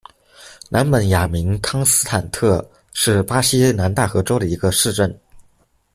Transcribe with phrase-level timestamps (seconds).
[0.71, 5.15] 南本雅明康斯坦特是巴西南大河州的一个市镇。